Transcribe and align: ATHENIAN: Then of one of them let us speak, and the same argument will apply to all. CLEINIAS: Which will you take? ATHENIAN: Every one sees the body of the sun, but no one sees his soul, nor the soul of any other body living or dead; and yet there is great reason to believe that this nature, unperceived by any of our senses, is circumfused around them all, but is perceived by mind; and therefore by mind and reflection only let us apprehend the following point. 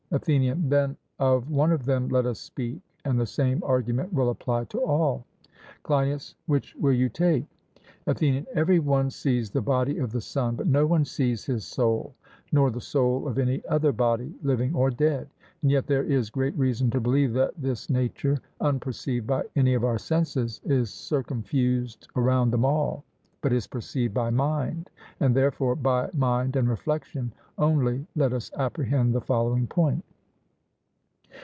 ATHENIAN: 0.13 0.67
Then 0.67 0.97
of 1.19 1.49
one 1.49 1.71
of 1.71 1.85
them 1.85 2.09
let 2.09 2.25
us 2.25 2.37
speak, 2.37 2.81
and 3.05 3.17
the 3.17 3.25
same 3.25 3.63
argument 3.65 4.11
will 4.11 4.29
apply 4.29 4.65
to 4.65 4.79
all. 4.83 5.25
CLEINIAS: 5.83 6.35
Which 6.47 6.75
will 6.75 6.91
you 6.91 7.07
take? 7.07 7.45
ATHENIAN: 8.07 8.45
Every 8.53 8.79
one 8.79 9.09
sees 9.09 9.51
the 9.51 9.61
body 9.61 9.99
of 9.99 10.11
the 10.11 10.19
sun, 10.19 10.57
but 10.57 10.67
no 10.67 10.85
one 10.85 11.05
sees 11.05 11.45
his 11.45 11.63
soul, 11.63 12.13
nor 12.51 12.69
the 12.71 12.81
soul 12.81 13.25
of 13.25 13.39
any 13.39 13.65
other 13.67 13.93
body 13.93 14.35
living 14.43 14.75
or 14.75 14.89
dead; 14.89 15.29
and 15.61 15.71
yet 15.71 15.87
there 15.87 16.03
is 16.03 16.29
great 16.29 16.57
reason 16.57 16.89
to 16.89 16.99
believe 16.99 17.31
that 17.31 17.53
this 17.57 17.89
nature, 17.89 18.37
unperceived 18.59 19.25
by 19.25 19.45
any 19.55 19.75
of 19.75 19.85
our 19.85 19.97
senses, 19.97 20.59
is 20.65 20.89
circumfused 20.89 22.09
around 22.17 22.51
them 22.51 22.65
all, 22.65 23.05
but 23.39 23.53
is 23.53 23.65
perceived 23.65 24.13
by 24.13 24.29
mind; 24.29 24.89
and 25.19 25.35
therefore 25.35 25.75
by 25.75 26.07
mind 26.13 26.55
and 26.55 26.69
reflection 26.69 27.33
only 27.57 28.05
let 28.15 28.33
us 28.33 28.51
apprehend 28.55 29.13
the 29.15 29.21
following 29.21 29.65
point. 29.65 30.03